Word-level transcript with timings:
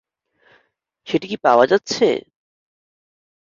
সেটি 1.07 1.25
কি 1.27 1.37
পাওয়া 1.45 1.65
যাচ্ছে? 1.71 2.07